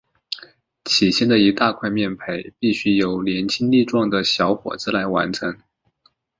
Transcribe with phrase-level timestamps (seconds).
[0.83, 5.55] 起先的一大块面培必须由年轻力壮的小伙子来完成。